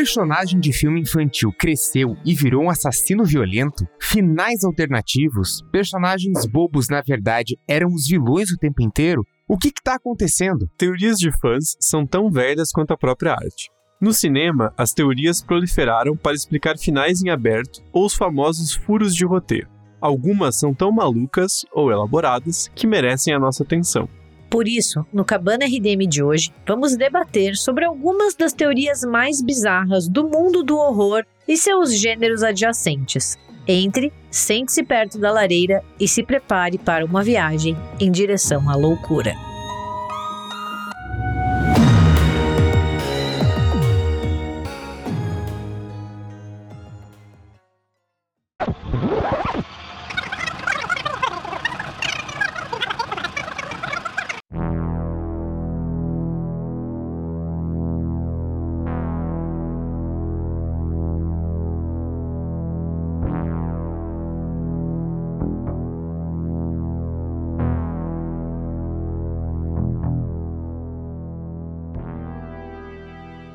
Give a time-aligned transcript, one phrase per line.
[0.00, 3.86] Personagem de filme infantil cresceu e virou um assassino violento?
[4.00, 5.62] Finais alternativos?
[5.70, 9.26] Personagens bobos, na verdade, eram os vilões o tempo inteiro?
[9.46, 10.66] O que está acontecendo?
[10.78, 13.70] Teorias de fãs são tão velhas quanto a própria arte.
[14.00, 19.26] No cinema, as teorias proliferaram para explicar finais em aberto ou os famosos furos de
[19.26, 19.68] roteiro.
[20.00, 24.08] Algumas são tão malucas ou elaboradas que merecem a nossa atenção.
[24.50, 30.08] Por isso, no Cabana RDM de hoje, vamos debater sobre algumas das teorias mais bizarras
[30.08, 33.38] do mundo do horror e seus gêneros adjacentes.
[33.68, 39.49] Entre, sente-se perto da lareira e se prepare para uma viagem em direção à loucura.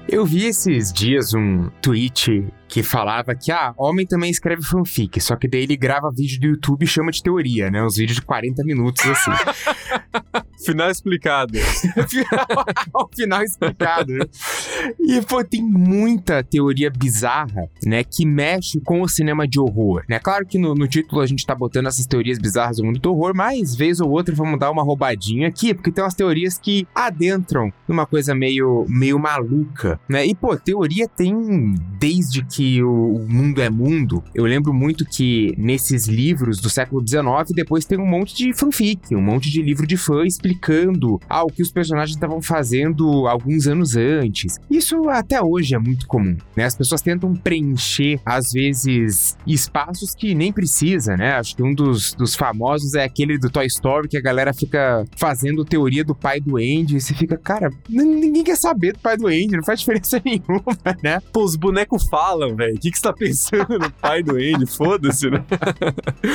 [0.07, 5.35] Eu vi esses dias um tweet que falava que, ah, homem também escreve fanfic, só
[5.35, 7.83] que daí ele grava vídeo do YouTube e chama de teoria, né?
[7.83, 9.31] Uns vídeos de 40 minutos, assim.
[10.63, 11.57] final explicado.
[12.09, 14.13] final, final explicado.
[14.99, 20.19] E, pô, tem muita teoria bizarra, né, que mexe com o cinema de horror, né?
[20.19, 23.11] Claro que no, no título a gente tá botando essas teorias bizarras do mundo do
[23.11, 26.87] horror, mas vez ou outra vamos dar uma roubadinha aqui, porque tem umas teorias que
[26.93, 30.25] adentram numa coisa meio, meio maluca, né?
[30.25, 35.53] E, pô, teoria tem desde que que o, mundo é mundo, eu lembro muito que
[35.57, 39.85] nesses livros do século XIX, depois tem um monte de fanfic, um monte de livro
[39.85, 44.59] de fã explicando ah, o que os personagens estavam fazendo alguns anos antes.
[44.69, 46.65] Isso até hoje é muito comum, né?
[46.65, 51.33] As pessoas tentam preencher, às vezes, espaços que nem precisa, né?
[51.33, 55.05] Acho que um dos, dos famosos é aquele do Toy Story, que a galera fica
[55.17, 59.17] fazendo teoria do pai do Andy, e você fica, cara, ninguém quer saber do pai
[59.17, 61.19] do Andy, não faz diferença nenhuma, né?
[61.33, 62.75] Pô, os bonecos falam velho.
[62.75, 64.65] O que, que você tá pensando no pai do Andy?
[64.67, 65.43] Foda-se, né?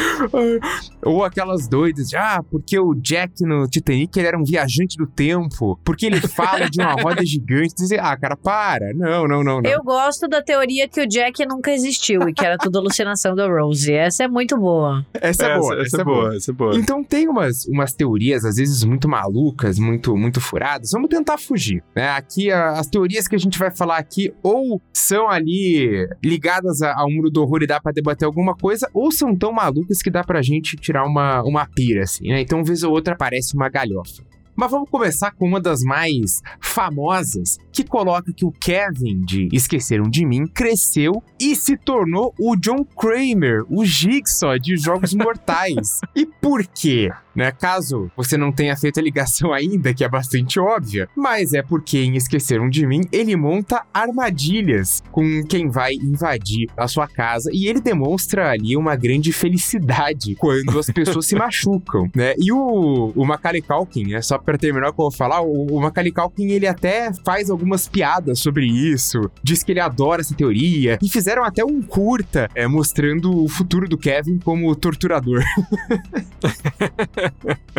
[1.03, 5.07] Ou aquelas doidas de, ah, porque o Jack no Titanic ele era um viajante do
[5.07, 7.75] tempo, porque ele fala de uma roda gigante.
[7.75, 8.93] Dizer, ah, cara, para.
[8.95, 9.71] Não, não, não, não.
[9.71, 13.47] Eu gosto da teoria que o Jack nunca existiu e que era tudo alucinação da
[13.47, 13.93] Rose.
[13.93, 15.05] Essa é muito boa.
[15.15, 16.77] Essa é, boa, essa, essa é, é boa, boa, essa é boa.
[16.77, 20.91] Então tem umas, umas teorias, às vezes, muito malucas, muito, muito furadas.
[20.93, 21.83] Vamos tentar fugir.
[21.95, 22.09] Né?
[22.11, 27.31] Aqui, as teorias que a gente vai falar aqui ou são ali ligadas ao mundo
[27.31, 30.43] do horror e dá pra debater alguma coisa, ou são tão malucas que dá pra
[30.43, 32.41] gente tirar uma, uma pira, assim, né?
[32.41, 34.23] Então, vez ou outra, aparece uma galhofa.
[34.57, 40.05] Mas vamos começar com uma das mais famosas, que coloca que o Kevin de Esqueceram
[40.05, 46.01] de Mim cresceu e se tornou o John Kramer, o Jigsaw de Jogos Mortais.
[46.15, 47.11] e por quê?
[47.35, 47.53] Né?
[47.53, 51.99] Caso você não tenha feito a ligação ainda, que é bastante óbvia, mas é porque
[51.99, 57.67] em Esqueceram de Mim ele monta armadilhas com quem vai invadir a sua casa e
[57.67, 62.35] ele demonstra ali uma grande felicidade quando as pessoas se machucam, né?
[62.39, 64.23] E o, o Macaulay Culkin, né?
[64.23, 67.51] Só para terminar o que eu vou falar, o, o Macaulay Culkin ele até faz
[67.51, 72.49] algumas piadas sobre isso, diz que ele adora essa teoria e fizeram até um curta
[72.55, 75.43] é, mostrando o futuro do Kevin como torturador.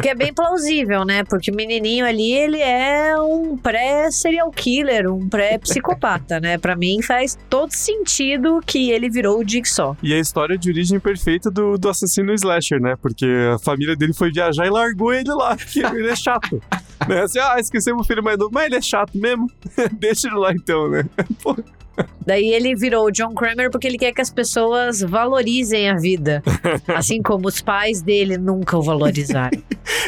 [0.01, 1.23] que é bem plausível, né?
[1.23, 6.57] Porque o menininho ali, ele é um pré-serial killer, um pré-psicopata, né?
[6.57, 9.97] Para mim faz todo sentido que ele virou o Jigsaw.
[10.01, 12.95] E a história de origem perfeita do, do assassino slasher, né?
[13.01, 16.61] Porque a família dele foi viajar e largou ele lá, porque ele é chato.
[17.07, 17.21] né?
[17.21, 19.49] Assim, ah, esquecemos o filho mais novo, mas ele é chato mesmo.
[19.93, 21.05] Deixa ele lá então, né?
[21.43, 21.55] Pô.
[22.25, 26.43] Daí ele virou o John Kramer porque ele quer que as pessoas valorizem a vida.
[26.95, 29.61] Assim como os pais dele nunca o valorizaram.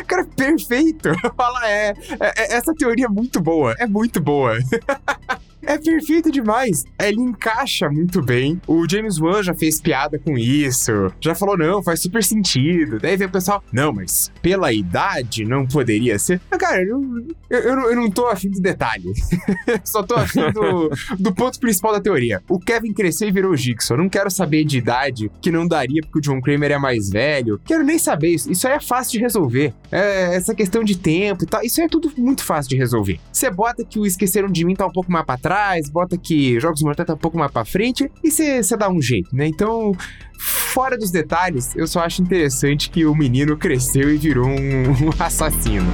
[0.08, 1.10] Cara, perfeito!
[1.36, 3.76] Fala, é, é, essa teoria é muito boa.
[3.80, 4.58] É muito boa.
[5.66, 6.86] É perfeito demais.
[7.00, 8.62] Ele encaixa muito bem.
[8.68, 11.12] O James Wan já fez piada com isso.
[11.20, 13.00] Já falou, não, faz super sentido.
[13.00, 16.42] Daí vem o pessoal, não, mas pela idade não poderia ser.
[16.52, 17.02] Mas, cara, eu,
[17.50, 19.12] eu, eu, eu não tô afim do detalhe.
[19.84, 22.42] Só tô afim do, do ponto principal da teoria.
[22.50, 23.98] O Kevin cresceu e virou Jigsaw.
[23.98, 27.60] Não quero saber de idade, que não daria porque o John Kramer é mais velho.
[27.64, 28.52] Quero nem saber isso.
[28.52, 29.74] Isso aí é fácil de resolver.
[29.92, 31.64] É, essa questão de tempo e tal.
[31.64, 33.20] Isso aí é tudo muito fácil de resolver.
[33.32, 36.18] Você bota que o Esqueceram de Mim tá um pouco mais pra trás trás, bota
[36.18, 39.46] que Jogos Mortais tá um pouco mais pra frente e você dá um jeito, né?
[39.46, 39.96] Então,
[40.40, 45.10] fora dos detalhes, eu só acho interessante que o menino cresceu e virou um, um
[45.20, 45.86] assassino.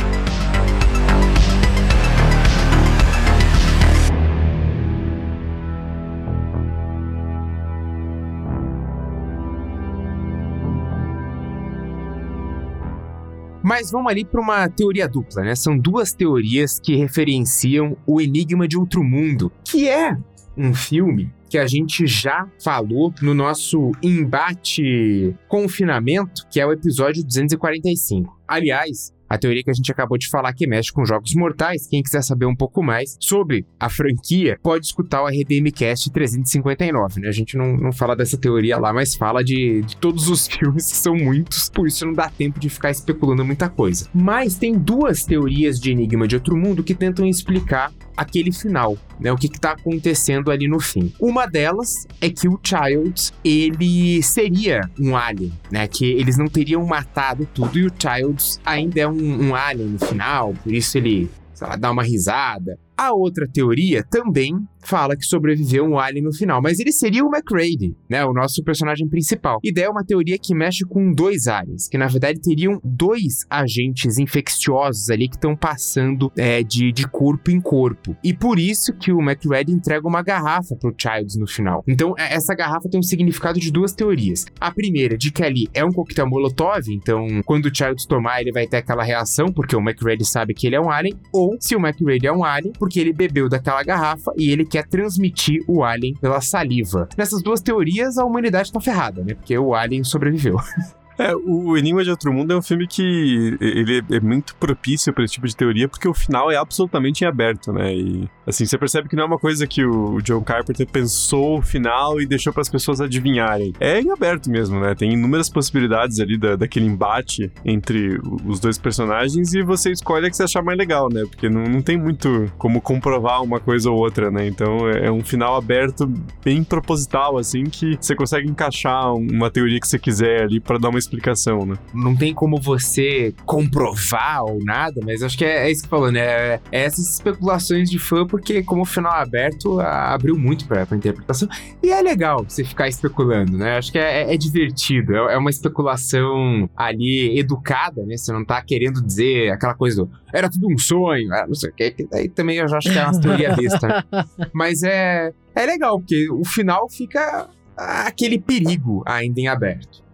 [13.69, 15.53] Mas vamos ali para uma teoria dupla, né?
[15.53, 20.17] São duas teorias que referenciam o Enigma de Outro Mundo, que é
[20.57, 27.23] um filme que a gente já falou no nosso embate confinamento, que é o episódio
[27.23, 28.41] 245.
[28.47, 31.87] Aliás, a teoria que a gente acabou de falar que mexe com jogos mortais.
[31.87, 37.27] Quem quiser saber um pouco mais sobre a franquia, pode escutar o RDMcast 359, né?
[37.27, 40.89] A gente não, não fala dessa teoria lá, mas fala de, de todos os filmes,
[40.89, 44.07] que são muitos, por isso não dá tempo de ficar especulando muita coisa.
[44.13, 49.31] Mas tem duas teorias de Enigma de Outro Mundo que tentam explicar aquele final, né?
[49.31, 51.13] O que está acontecendo ali no fim.
[51.19, 55.87] Uma delas é que o Childs, ele seria um alien, né?
[55.87, 59.99] Que eles não teriam matado tudo e o Childs ainda é um, um alien no
[59.99, 61.29] final, por isso ele,
[61.67, 62.79] lá, dá uma risada.
[62.97, 67.29] A outra teoria também fala que sobreviveu um alien no final, mas ele seria o
[67.33, 69.59] McRady, né, o nosso personagem principal.
[69.63, 73.45] E daí é uma teoria que mexe com dois aliens, que na verdade teriam dois
[73.49, 78.15] agentes infecciosos ali que estão passando é, de, de corpo em corpo.
[78.23, 81.83] E por isso que o McRady entrega uma garrafa pro Childs no final.
[81.87, 84.45] Então é, essa garrafa tem um significado de duas teorias.
[84.59, 88.51] A primeira, de que ali é um coquetel molotov, então quando o Childs tomar ele
[88.51, 91.75] vai ter aquela reação, porque o McRady sabe que ele é um alien, ou se
[91.75, 95.83] o McRady é um alien, porque ele bebeu daquela garrafa e ele quer transmitir o
[95.83, 97.09] alien pela saliva.
[97.17, 99.33] Nessas duas teorias, a humanidade tá ferrada, né?
[99.33, 100.57] Porque o alien sobreviveu.
[101.19, 105.25] É, o Enigma de Outro Mundo é um filme que ele é muito propício para
[105.25, 107.93] esse tipo de teoria, porque o final é absolutamente em aberto, né?
[107.93, 111.61] E assim, você percebe que não é uma coisa que o John Carpenter pensou o
[111.61, 113.73] final e deixou para as pessoas adivinharem.
[113.81, 114.95] É em aberto mesmo, né?
[114.95, 120.29] Tem inúmeras possibilidades ali da, daquele embate entre os dois personagens e você escolhe a
[120.29, 121.23] que você achar mais legal, né?
[121.29, 124.47] Porque não, não tem muito como comprovar uma coisa ou outra, né?
[124.47, 126.09] Então é, é um final aberto
[126.41, 130.87] bem proposital, assim, que você consegue encaixar uma teoria que você quiser ali para dar
[130.87, 131.75] uma explicação, né?
[131.93, 136.11] Não tem como você comprovar ou nada, mas acho que é, é isso que falou,
[136.11, 136.19] né?
[136.19, 140.95] É, é essas especulações de fã, porque como o final aberto, abriu muito pra, pra
[140.95, 141.49] interpretação.
[141.81, 143.77] E é legal você ficar especulando, né?
[143.77, 145.15] Acho que é, é, é divertido.
[145.15, 148.15] É, é, uma especulação ali educada, né?
[148.15, 151.73] Você não tá querendo dizer aquela coisa do era tudo um sonho, não sei o
[151.73, 152.07] que.
[152.13, 154.05] Aí também eu já acho que é uma teoria besta.
[154.53, 160.08] Mas é, é legal, porque o final fica aquele perigo ainda em aberto.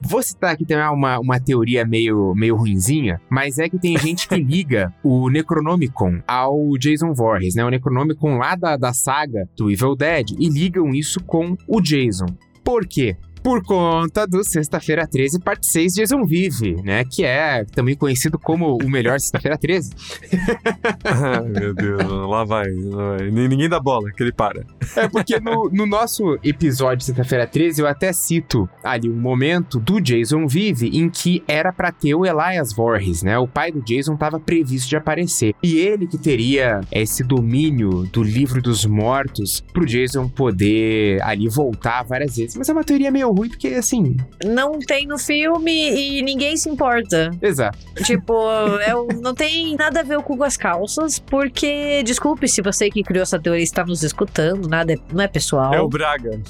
[0.00, 4.28] Vou citar aqui também uma, uma teoria meio, meio ruinzinha, mas é que tem gente
[4.28, 7.64] que liga o Necronomicon ao Jason Voorhees, né?
[7.64, 12.26] O Necronomicon lá da, da saga do Evil Dead, e ligam isso com o Jason.
[12.62, 13.16] Por quê?
[13.44, 17.04] Por conta do Sexta-feira 13, parte 6, Jason Vive, né?
[17.04, 19.90] Que é também conhecido como o melhor Sexta-feira 13.
[21.04, 23.30] Ai, meu Deus, lá vai, lá vai.
[23.30, 24.64] Ninguém dá bola, que ele para.
[24.96, 30.00] É porque no, no nosso episódio Sexta-feira 13, eu até cito ali um momento do
[30.00, 33.38] Jason Vive em que era para ter o Elias Voorhees, né?
[33.38, 35.54] O pai do Jason estava previsto de aparecer.
[35.62, 42.04] E ele que teria esse domínio do livro dos mortos pro Jason poder ali voltar
[42.04, 42.56] várias vezes.
[42.56, 44.16] Mas é uma teoria meio ruim, porque assim.
[44.44, 47.30] Não tem no filme e ninguém se importa.
[47.40, 47.78] Exato.
[48.04, 48.48] Tipo,
[48.80, 53.22] é, não tem nada a ver com as calças, porque, desculpe se você que criou
[53.22, 55.74] essa teoria está nos escutando, nada é, não é pessoal.
[55.74, 56.40] É o Braga.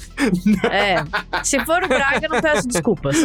[0.71, 0.95] É.
[1.43, 3.15] Se for o Braga, não peço desculpas.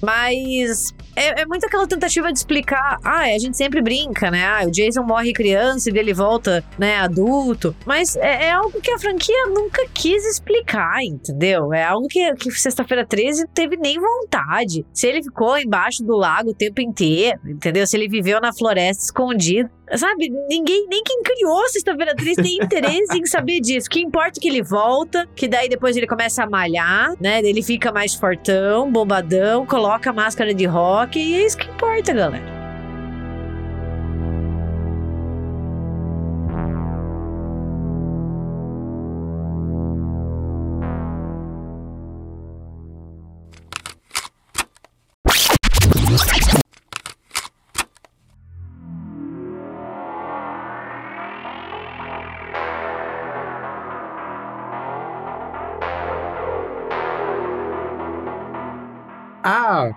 [0.00, 2.98] Mas é, é muito aquela tentativa de explicar.
[3.04, 4.44] Ah, a gente sempre brinca, né?
[4.44, 7.74] Ah, o Jason morre criança e dele volta, né, adulto.
[7.86, 11.72] Mas é, é algo que a franquia nunca quis explicar, entendeu?
[11.72, 14.84] É algo que que sexta-feira 13 não teve nem vontade.
[14.92, 17.86] Se ele ficou embaixo do lago o tempo inteiro, entendeu?
[17.86, 19.70] Se ele viveu na floresta escondido.
[19.94, 23.88] Sabe, ninguém, nem quem criou Sexta-feira 13 tem interesse em saber disso.
[23.88, 27.40] O que importa é que ele volta, que daí depois ele começa a malhar, né?
[27.40, 32.12] Ele fica mais fortão, bombadão, coloca a máscara de rock e é isso que importa,
[32.12, 32.61] galera.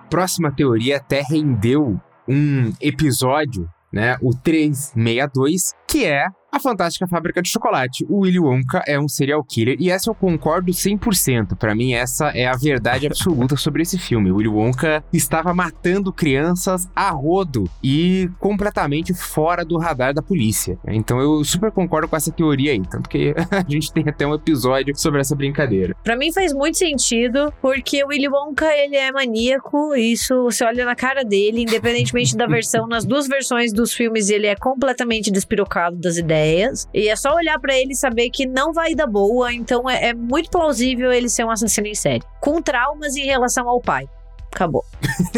[0.10, 7.50] Próxima teoria até rendeu um episódio, né, o 362, que é A Fantástica Fábrica de
[7.50, 8.06] Chocolate.
[8.08, 11.54] O Willy Wonka é um serial killer e essa eu concordo 100%.
[11.58, 14.32] Para mim, essa é a verdade absoluta sobre esse filme.
[14.32, 20.80] O Willy Wonka estava matando crianças a rodo e completamente fora do radar da polícia.
[20.88, 22.82] Então eu super concordo com essa teoria aí.
[22.90, 25.94] Tanto que a gente tem até um episódio sobre essa brincadeira.
[26.06, 29.94] Para mim faz muito sentido, porque o Willy Wonka ele é maníaco.
[29.94, 34.48] Isso você olha na cara dele, independentemente da versão, nas duas versões dos filmes, ele
[34.48, 36.88] é completamente despirocado das ideias ideias.
[36.94, 39.52] E é só olhar para ele e saber que não vai dar boa.
[39.54, 42.24] Então é, é muito plausível ele ser um assassino em série.
[42.40, 44.08] Com traumas em relação ao pai.
[44.54, 44.86] Acabou.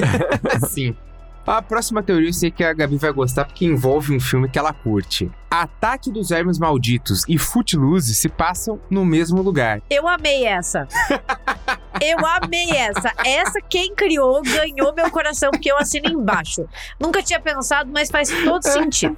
[0.69, 0.95] Sim.
[1.45, 4.59] A próxima teoria eu sei que a Gabi vai gostar porque envolve um filme que
[4.59, 5.31] ela curte.
[5.49, 9.81] Ataque dos Vermes Malditos e Footloose se passam no mesmo lugar.
[9.89, 10.85] Eu amei essa.
[12.01, 13.13] Eu amei essa.
[13.25, 16.67] Essa quem criou ganhou meu coração porque eu assino embaixo.
[16.99, 19.17] Nunca tinha pensado, mas faz todo sentido.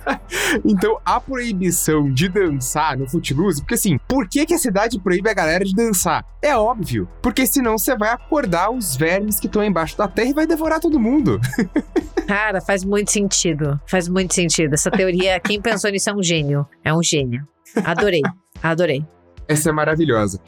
[0.66, 5.30] então, a proibição de dançar no Footloose, porque assim, por que, que a cidade proíbe
[5.30, 6.26] a galera de dançar?
[6.42, 10.34] É óbvio, porque senão você vai acordar os vermes que estão embaixo da terra e
[10.34, 11.40] vai devorar todo mundo.
[12.28, 13.80] Cara, faz muito sentido.
[13.88, 14.74] Faz muito sentido.
[14.74, 16.68] Essa teoria, quem pensou nisso é um gênio.
[16.84, 17.48] É um gênio.
[17.84, 18.22] Adorei.
[18.62, 19.06] Adorei.
[19.48, 20.40] Essa é maravilhosa.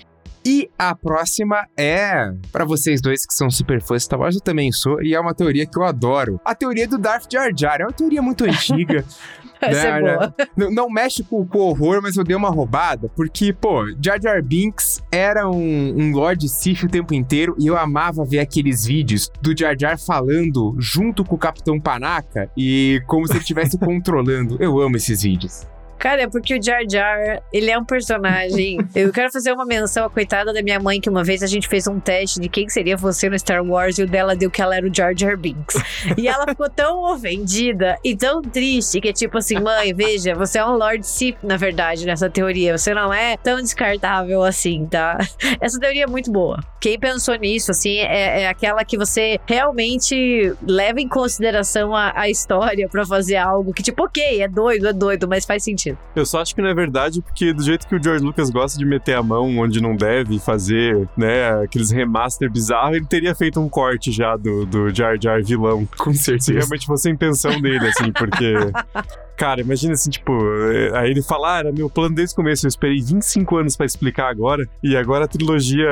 [0.46, 4.42] E a próxima é, para vocês dois que são super fãs de Star Wars, eu
[4.42, 6.40] também sou, e é uma teoria que eu adoro.
[6.44, 7.82] A teoria do Darth Jar Jar.
[7.82, 9.06] É uma teoria muito antiga.
[9.62, 10.36] É né, boa.
[10.58, 14.42] Não, não, mexe com, o horror, mas eu dei uma roubada, porque, pô, Jar Jar
[14.42, 19.30] Binks era um, um Lord Sith o tempo inteiro e eu amava ver aqueles vídeos
[19.40, 24.58] do Jar Jar falando junto com o Capitão Panaca e como se ele estivesse controlando.
[24.60, 25.68] Eu amo esses vídeos.
[26.02, 28.80] Cara, é porque o Jar Jar, ele é um personagem.
[28.96, 31.68] Eu quero fazer uma menção à coitada da minha mãe, que uma vez a gente
[31.68, 34.64] fez um teste de quem seria você no Star Wars e o dela deu que
[34.64, 35.76] ela era o Jar Jar Binks.
[36.18, 40.58] E ela ficou tão ofendida e tão triste que é tipo assim, mãe, veja, você
[40.58, 42.76] é um Lord Sith, na verdade, nessa teoria.
[42.76, 45.20] Você não é tão descartável assim, tá?
[45.62, 46.60] Essa teoria é muito boa.
[46.80, 52.28] Quem pensou nisso, assim, é, é aquela que você realmente leva em consideração a, a
[52.28, 56.12] história para fazer algo que, tipo, ok, é doido, é doido, mas faz sentido sentido.
[56.16, 58.78] Eu só acho que não é verdade, porque do jeito que o George Lucas gosta
[58.78, 63.60] de meter a mão onde não deve fazer, né, aqueles remaster bizarros, ele teria feito
[63.60, 65.88] um corte já do, do Jar Jar vilão.
[65.98, 66.46] Com certeza.
[66.46, 68.54] Se realmente fosse a intenção dele, assim, porque.
[69.38, 70.32] Cara, imagina assim, tipo,
[70.72, 73.76] eh, aí ele fala, ah, era meu plano desde o começo, eu esperei 25 anos
[73.76, 75.88] para explicar agora, e agora a trilogia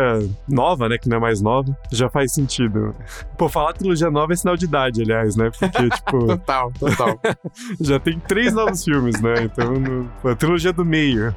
[0.47, 2.95] nova, né, que não é mais nova, já faz sentido.
[3.37, 6.27] Pô, falar trilogia nova é sinal de idade, aliás, né, porque, tipo...
[6.27, 7.19] total, total.
[7.81, 11.33] já tem três novos filmes, né, então, no, a trilogia do meio.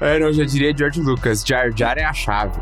[0.00, 2.58] é, não, eu já diria George Lucas, Jar Jar é a chave.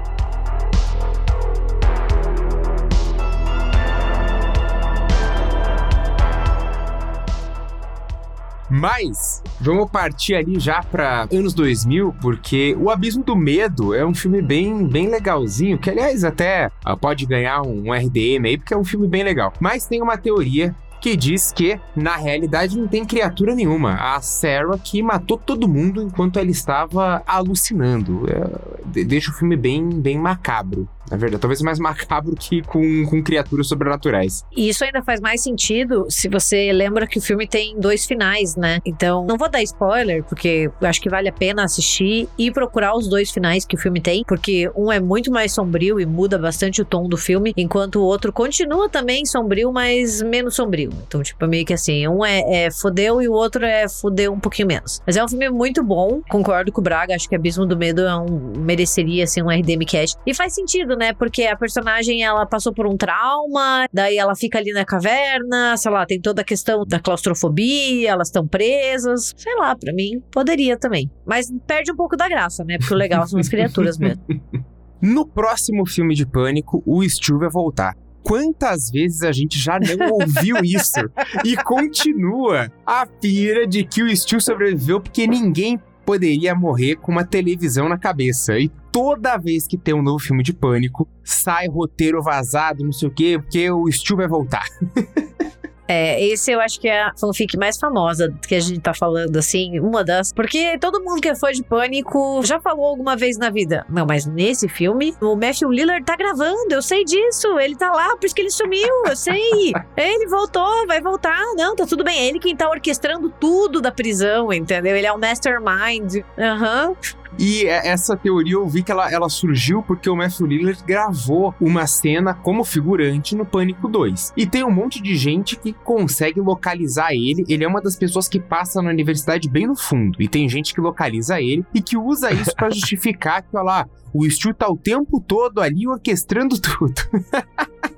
[8.70, 14.14] Mas vamos partir ali já para anos 2000, porque O Abismo do Medo é um
[14.14, 18.76] filme bem, bem legalzinho, que aliás até ah, pode ganhar um RDM aí, porque é
[18.76, 19.52] um filme bem legal.
[19.60, 23.92] Mas tem uma teoria que diz que, na realidade, não tem criatura nenhuma.
[23.92, 28.24] A Sarah que matou todo mundo enquanto ela estava alucinando.
[28.26, 30.88] É, deixa o filme bem, bem macabro.
[31.10, 34.44] Na verdade, talvez mais macabro que com, com criaturas sobrenaturais.
[34.56, 38.56] E isso ainda faz mais sentido se você lembra que o filme tem dois finais,
[38.56, 38.80] né?
[38.86, 43.06] Então, não vou dar spoiler, porque acho que vale a pena assistir e procurar os
[43.06, 46.80] dois finais que o filme tem, porque um é muito mais sombrio e muda bastante
[46.80, 50.90] o tom do filme, enquanto o outro continua também sombrio, mas menos sombrio.
[51.06, 54.40] Então, tipo, meio que assim, um é, é fodeu e o outro é fodeu um
[54.40, 55.00] pouquinho menos.
[55.06, 58.02] Mas é um filme muito bom, concordo com o Braga, acho que Abismo do Medo
[58.02, 60.14] é um, mereceria, assim, um RDM Cash.
[60.26, 61.12] E faz sentido, né?
[61.12, 65.90] Porque a personagem, ela passou por um trauma, daí ela fica ali na caverna, sei
[65.90, 70.78] lá, tem toda a questão da claustrofobia, elas estão presas, sei lá, para mim, poderia
[70.78, 71.10] também.
[71.26, 72.78] Mas perde um pouco da graça, né?
[72.78, 74.22] Porque o legal são as criaturas mesmo.
[75.02, 77.94] No próximo filme de Pânico, o Stu vai voltar
[78.24, 81.00] quantas vezes a gente já não ouviu isso?
[81.44, 87.24] e continua a pira de que o Stu sobreviveu porque ninguém poderia morrer com uma
[87.24, 88.58] televisão na cabeça.
[88.58, 93.08] E toda vez que tem um novo filme de pânico, sai roteiro vazado, não sei
[93.08, 94.66] o quê, porque o Stu vai voltar.
[95.86, 99.36] É, esse eu acho que é a fanfic mais famosa que a gente tá falando,
[99.36, 100.32] assim, uma das.
[100.32, 103.84] Porque todo mundo que é fã de Pânico já falou alguma vez na vida.
[103.88, 107.58] Não, mas nesse filme, o Matthew Lillard tá gravando, eu sei disso.
[107.58, 109.72] Ele tá lá, por isso que ele sumiu, eu sei.
[109.96, 111.40] ele voltou, vai voltar.
[111.56, 112.18] Não, tá tudo bem.
[112.18, 114.96] É ele quem tá orquestrando tudo da prisão, entendeu?
[114.96, 116.24] Ele é o mastermind.
[116.38, 116.88] Aham.
[116.88, 117.23] Uhum.
[117.38, 121.54] E é, essa teoria eu vi que ela, ela surgiu porque o Matthew Lillard gravou
[121.60, 124.32] uma cena como figurante no Pânico 2.
[124.36, 127.44] E tem um monte de gente que consegue localizar ele.
[127.48, 130.20] Ele é uma das pessoas que passa na universidade bem no fundo.
[130.20, 133.88] E tem gente que localiza ele e que usa isso para justificar que, olha lá,
[134.12, 136.94] o Stu tá o tempo todo ali orquestrando tudo.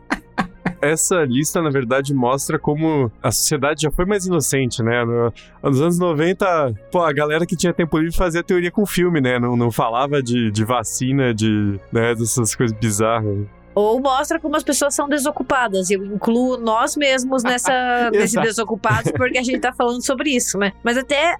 [0.80, 5.04] essa lista, na verdade, mostra como a sociedade já foi mais inocente, né?
[5.04, 9.20] No, nos anos 90, pô, a galera que tinha tempo livre fazia teoria com filme,
[9.20, 9.38] né?
[9.38, 13.46] Não, não falava de, de vacina, de né, dessas coisas bizarras.
[13.74, 15.90] Ou mostra como as pessoas são desocupadas.
[15.90, 20.72] Eu incluo nós mesmos nessa, nesse desocupados, porque a gente tá falando sobre isso, né?
[20.82, 21.36] Mas até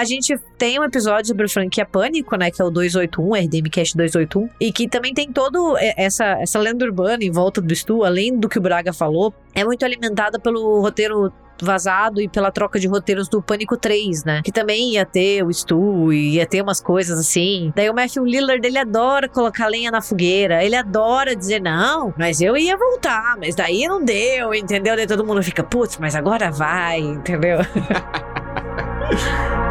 [0.00, 2.50] a gente tem um episódio sobre franquia Pânico, né?
[2.50, 4.48] Que é o 281, RDM Cast 281.
[4.58, 8.48] E que também tem todo essa, essa lenda urbana em volta do Stu, além do
[8.48, 9.34] que o Braga falou.
[9.54, 11.30] É muito alimentada pelo roteiro
[11.60, 14.40] vazado e pela troca de roteiros do Pânico 3, né?
[14.42, 17.70] Que também ia ter o Stu, ia ter umas coisas assim.
[17.76, 20.64] Daí o Matthew Lillard, ele adora colocar lenha na fogueira.
[20.64, 24.96] Ele adora dizer, não, mas eu ia voltar, mas daí não deu, entendeu?
[24.96, 27.58] Daí todo mundo fica, putz, mas agora vai, entendeu?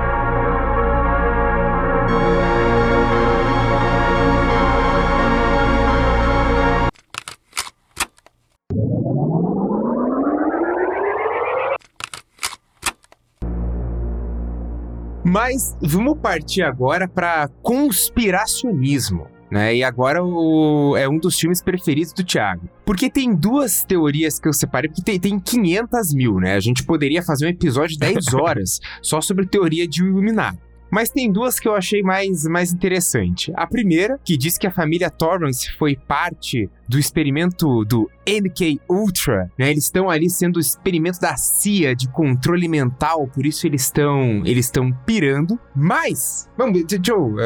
[15.32, 19.28] Mas vamos partir agora para conspiracionismo.
[19.52, 19.78] Né?
[19.78, 22.68] E agora o, é um dos filmes preferidos do Thiago.
[22.86, 26.56] Porque tem duas teorias que eu separei, porque tem, tem 500 mil, né?
[26.56, 30.60] A gente poderia fazer um episódio de 10 horas só sobre teoria de Iluminado.
[30.92, 33.52] Mas tem duas que eu achei mais, mais interessante.
[33.56, 39.52] A primeira, que diz que a família Torrance foi parte do experimento do MK Ultra,
[39.58, 39.70] né?
[39.70, 44.42] Eles estão ali sendo o experimento da CIA de controle mental, por isso eles estão
[44.44, 45.60] eles estão pirando.
[45.76, 47.38] Mas, vamos, Joe, uh,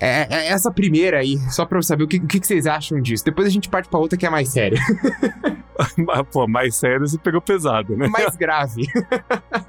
[0.00, 3.00] é, é essa primeira aí, só pra eu saber o que, o que vocês acham
[3.00, 3.24] disso.
[3.24, 4.80] Depois a gente parte pra outra que é mais séria.
[6.32, 8.08] Pô, mais sério você pegou pesado, né?
[8.08, 8.82] Mais grave.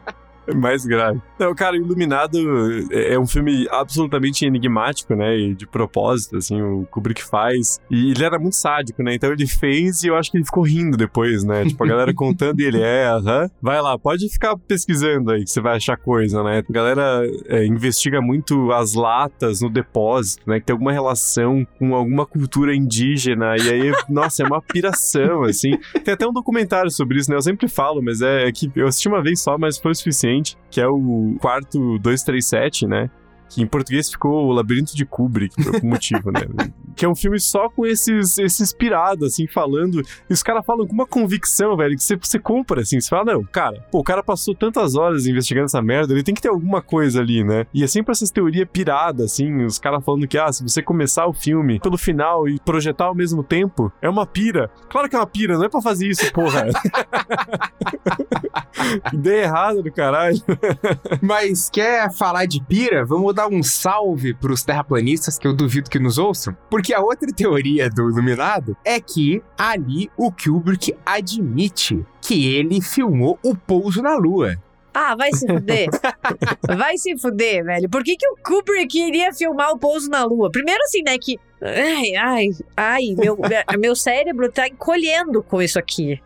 [0.55, 1.21] mais grave.
[1.39, 2.37] Não, cara, Iluminado
[2.91, 5.37] é, é um filme absolutamente enigmático, né?
[5.37, 7.79] E de propósito, assim, o Kubrick faz.
[7.89, 9.15] E ele era muito sádico, né?
[9.15, 11.65] Então ele fez e eu acho que ele ficou rindo depois, né?
[11.65, 13.49] Tipo, a galera contando e ele é, aham.
[13.61, 16.63] Vai lá, pode ficar pesquisando aí que você vai achar coisa, né?
[16.67, 20.59] A galera é, investiga muito as latas no depósito, né?
[20.59, 23.55] Que tem alguma relação com alguma cultura indígena.
[23.57, 25.77] E aí, nossa, é uma piração, assim.
[26.03, 27.37] Tem até um documentário sobre isso, né?
[27.37, 29.95] Eu sempre falo, mas é, é que eu assisti uma vez só, mas foi o
[29.95, 30.38] suficiente.
[30.69, 33.09] Que é o quarto 237, né?
[33.49, 36.41] Que em português ficou O Labirinto de Kubrick, por algum motivo, né?
[36.95, 40.01] Que é um filme só com esses, esses pirados, assim, falando.
[40.29, 42.99] E os caras falam com uma convicção, velho, que você, você compra, assim.
[42.99, 46.35] Você fala, não, cara, pô, o cara passou tantas horas investigando essa merda, ele tem
[46.35, 47.65] que ter alguma coisa ali, né?
[47.73, 51.25] E é sempre essas teorias piradas, assim, os caras falando que, ah, se você começar
[51.25, 54.69] o filme pelo final e projetar ao mesmo tempo, é uma pira.
[54.89, 56.67] Claro que é uma pira, não é pra fazer isso, porra.
[59.13, 60.37] Ideia errada do caralho.
[61.21, 63.05] Mas quer falar de pira?
[63.05, 67.31] Vamos dar um salve pros terraplanistas, que eu duvido que nos ouçam, porque a outra
[67.33, 74.17] teoria do Iluminado é que ali o Kubrick admite que ele filmou o pouso na
[74.17, 74.57] Lua.
[74.93, 75.87] Ah, vai se fuder.
[76.77, 77.89] vai se fuder, velho.
[77.89, 80.51] Por que, que o Kubrick iria filmar o pouso na Lua?
[80.51, 81.39] Primeiro assim, né, que...
[81.61, 83.37] Ai, ai, ai, meu,
[83.79, 86.19] meu cérebro tá encolhendo com isso aqui.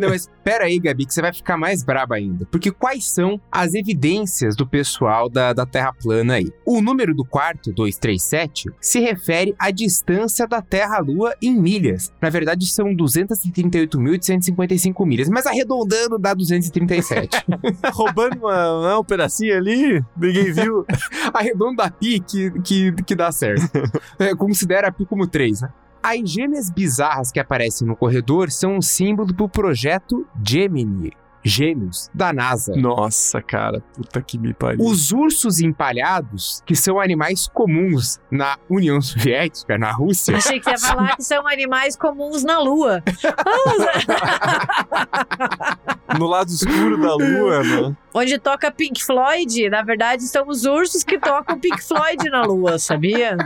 [0.00, 2.46] Não, mas pera aí, Gabi, que você vai ficar mais braba ainda.
[2.50, 6.52] Porque quais são as evidências do pessoal da, da Terra plana aí?
[6.64, 12.12] O número do quarto, 237, se refere à distância da Terra à Lua em milhas.
[12.20, 17.46] Na verdade, são 238.855 milhas, mas arredondando dá 237.
[17.92, 20.84] Roubando uma, uma, um pedacinho ali, ninguém viu.
[21.32, 23.70] Arredondo da pi que, que, que dá certo.
[24.18, 24.34] É,
[24.66, 25.70] considera a pi como 3, né?
[26.02, 32.32] As gêmeas bizarras que aparecem no corredor são um símbolo do projeto Gemini, gêmeos da
[32.32, 32.76] NASA.
[32.76, 34.84] Nossa, cara, puta que me pariu.
[34.84, 40.34] Os ursos empalhados, que são animais comuns na União Soviética, na Rússia.
[40.36, 43.02] Achei que ia falar que são animais comuns na Lua.
[46.16, 47.96] no lado escuro da Lua, né?
[48.14, 52.78] Onde toca Pink Floyd, na verdade, são os ursos que tocam Pink Floyd na Lua,
[52.78, 53.36] sabia?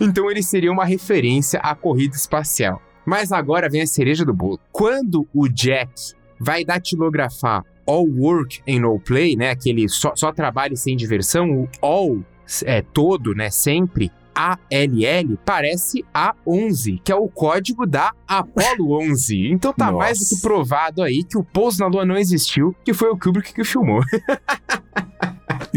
[0.00, 2.80] Então ele seria uma referência à corrida espacial.
[3.04, 4.60] Mas agora vem a cereja do bolo.
[4.70, 9.50] Quando o Jack vai datilografar all work and no play, né?
[9.50, 12.22] Aquele só, só trabalho sem diversão, o all
[12.64, 13.50] é todo, né?
[13.50, 14.12] Sempre.
[14.34, 19.50] ALL parece A11, que é o código da Apollo 11.
[19.50, 19.98] Então tá Nossa.
[19.98, 23.18] mais do que provado aí que o pouso na Lua não existiu, que foi o
[23.18, 24.00] Kubrick que filmou.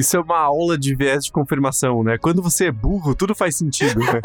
[0.02, 2.18] Isso é uma aula de viés de confirmação, né?
[2.18, 4.20] Quando você é burro, tudo faz sentido, né?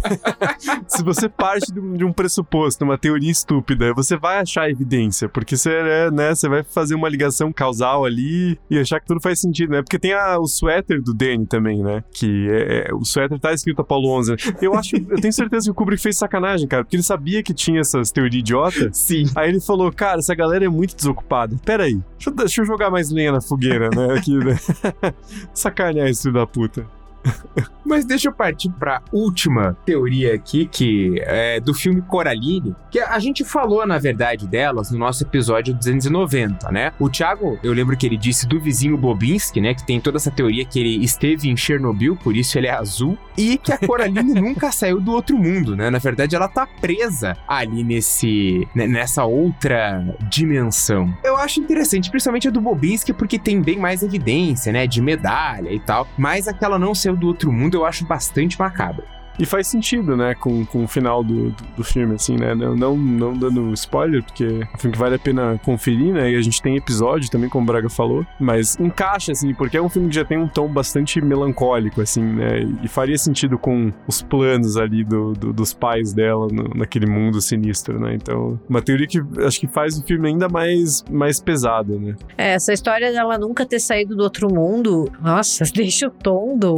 [0.86, 5.70] Se você parte de um pressuposto, uma teoria estúpida, você vai achar evidência, porque você,
[5.72, 9.70] é, né, você vai fazer uma ligação causal ali e achar que tudo faz sentido,
[9.70, 9.82] né?
[9.82, 12.04] Porque tem a, o suéter do Danny também, né?
[12.12, 14.32] Que é, é, o suéter tá escrito Apolo 11.
[14.32, 14.36] Né?
[14.60, 17.54] Eu acho, eu tenho certeza que o Kubrick fez sacanagem, cara, porque ele sabia que
[17.54, 18.98] tinha essas teorias idiotas.
[18.98, 19.24] Sim.
[19.34, 21.56] Aí ele falou, cara, essa galera é muito desocupada.
[21.64, 24.14] Pera aí, deixa, deixa eu jogar mais lenha na fogueira, né?
[24.14, 24.58] Aqui, né?
[25.54, 26.86] Sacanear esse filho da puta.
[27.84, 33.18] Mas deixa eu partir para última teoria aqui, que é do filme Coraline, que a
[33.18, 36.92] gente falou, na verdade, delas no nosso episódio 290, né?
[36.98, 39.74] O Thiago, eu lembro que ele disse do vizinho Bobinski, né?
[39.74, 43.16] Que tem toda essa teoria que ele esteve em Chernobyl, por isso ele é azul,
[43.38, 45.88] e que a Coraline nunca saiu do outro mundo, né?
[45.88, 51.16] Na verdade, ela tá presa ali nesse nessa outra dimensão.
[51.22, 54.86] Eu acho interessante, principalmente a do Bobinski, porque tem bem mais evidência, né?
[54.86, 59.04] De medalha e tal, mas aquela não saiu do outro mundo eu acho bastante macabro.
[59.38, 62.54] E faz sentido, né, com, com o final do, do, do, filme, assim, né?
[62.54, 66.30] Não, não, não dando spoiler, porque é um filme que vale a pena conferir, né?
[66.30, 68.26] E a gente tem episódio também, como o Braga falou.
[68.38, 72.22] Mas encaixa, assim, porque é um filme que já tem um tom bastante melancólico, assim,
[72.22, 72.60] né?
[72.82, 77.40] E faria sentido com os planos ali do, do dos pais dela no, naquele mundo
[77.40, 78.14] sinistro, né?
[78.14, 82.14] Então, uma teoria que acho que faz o filme ainda mais, mais pesado, né?
[82.36, 86.76] É, essa história dela nunca ter saído do outro mundo, nossa, deixa o tom do,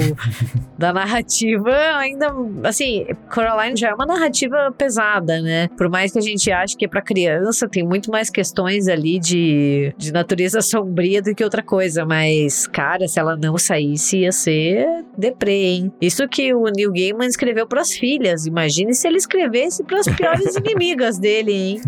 [0.79, 2.33] da narrativa ainda
[2.65, 5.69] assim, Coraline já é uma narrativa pesada, né?
[5.77, 9.19] Por mais que a gente ache que é pra criança, tem muito mais questões ali
[9.19, 12.05] de, de natureza sombria do que outra coisa.
[12.05, 15.93] Mas, cara, se ela não saísse, ia ser deprê, hein?
[16.01, 18.47] Isso que o Neil Gaiman escreveu pras filhas.
[18.47, 21.81] Imagine se ele escrevesse pras piores inimigas dele, hein?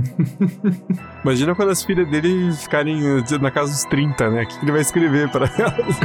[1.23, 2.99] Imagina quando as filhas dele ficarem
[3.41, 4.43] na casa dos 30, né?
[4.43, 5.97] O que ele vai escrever para elas?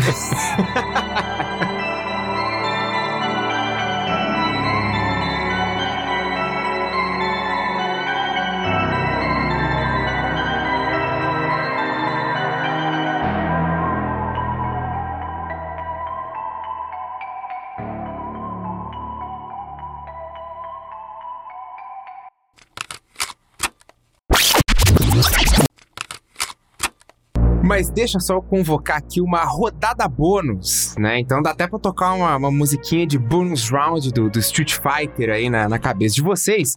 [27.76, 31.20] Mas deixa só eu convocar aqui uma rodada bônus, né?
[31.20, 35.30] Então dá até pra tocar uma, uma musiquinha de bônus round do, do Street Fighter
[35.30, 36.74] aí na, na cabeça de vocês.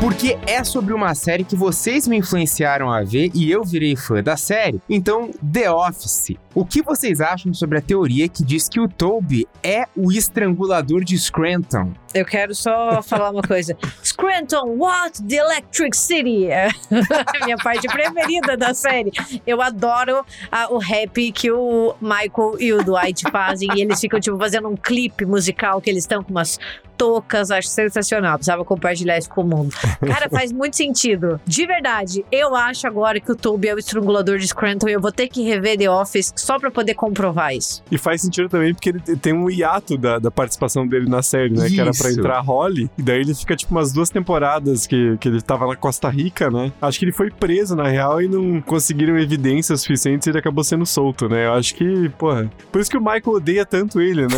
[0.00, 4.22] porque é sobre uma série que vocês me influenciaram a ver e eu virei fã
[4.22, 4.80] da série.
[4.88, 6.36] Então, The Office.
[6.54, 11.04] O que vocês acham sobre a teoria que diz que o Toby é o estrangulador
[11.04, 11.92] de Scranton?
[12.14, 13.76] Eu quero só falar uma coisa.
[14.02, 15.22] Scranton, what?
[15.22, 16.46] The Electric City.
[16.46, 19.12] É a minha parte preferida da série.
[19.46, 23.68] Eu adoro a, o rap que o Michael e o Dwight fazem.
[23.74, 26.58] E eles ficam, tipo, fazendo um clipe musical que eles estão com umas
[26.98, 28.36] toucas, acho sensacional.
[28.36, 29.74] Precisava compartilhar isso com o mundo.
[30.04, 31.40] Cara, faz muito sentido.
[31.46, 35.00] De verdade, eu acho agora que o Toby é o estrangulador de Scranton e eu
[35.00, 37.82] vou ter que rever The Office só pra poder comprovar isso.
[37.90, 41.50] E faz sentido também porque ele tem um hiato da, da participação dele na série,
[41.50, 41.66] né?
[41.66, 41.74] Isso.
[41.74, 42.90] Que era pra entrar Holly.
[42.96, 46.50] E daí ele fica, tipo, umas duas temporadas que, que ele tava na Costa Rica,
[46.50, 46.72] né?
[46.80, 50.64] Acho que ele foi preso, na real, e não conseguiram evidências suficientes e ele acabou
[50.64, 51.46] sendo solto, né?
[51.46, 52.50] Eu acho que, porra.
[52.72, 54.28] Por isso que o Michael odeia tanto ele, né?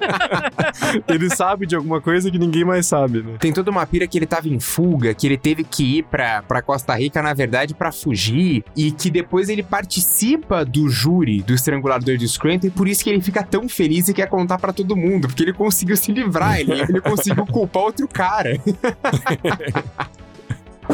[1.08, 3.36] ele sabe sabe de alguma coisa que ninguém mais sabe, né?
[3.38, 6.42] Tem toda uma pira que ele tava em fuga, que ele teve que ir pra,
[6.42, 11.52] pra Costa Rica, na verdade, para fugir, e que depois ele participa do júri do
[11.52, 14.72] estrangulador de Scranton, e por isso que ele fica tão feliz e quer contar para
[14.72, 18.58] todo mundo, porque ele conseguiu se livrar, ele, conseguiu culpar outro cara.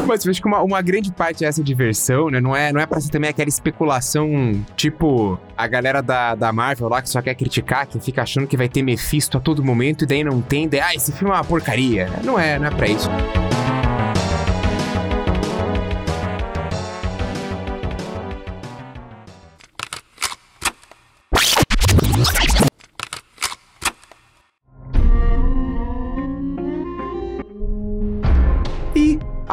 [0.05, 2.39] Mas eu acho que uma, uma grande parte dessa diversão, né?
[2.39, 6.87] Não é, não é pra ser também aquela especulação, tipo, a galera da, da Marvel
[6.87, 10.03] lá que só quer criticar, que fica achando que vai ter Mephisto a todo momento
[10.03, 12.09] e daí não tem, daí, ah, esse filme é uma porcaria.
[12.23, 13.09] Não é, não é pra isso.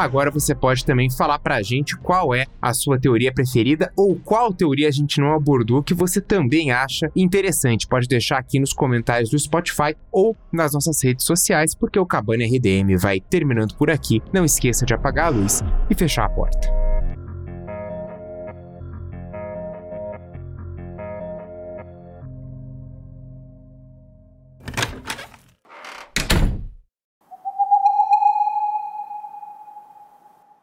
[0.05, 4.53] Agora você pode também falar pra gente qual é a sua teoria preferida ou qual
[4.53, 7.89] teoria a gente não abordou que você também acha interessante.
[7.89, 12.45] Pode deixar aqui nos comentários do Spotify ou nas nossas redes sociais, porque o Cabana
[12.45, 14.21] RDM vai terminando por aqui.
[14.31, 16.84] Não esqueça de apagar a luz e fechar a porta.